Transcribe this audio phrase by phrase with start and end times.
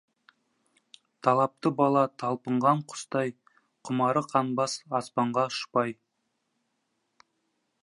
[1.27, 3.35] Талапты бала талпынған құстай,
[3.91, 5.97] құмары қанбас, аспанға ұшпай.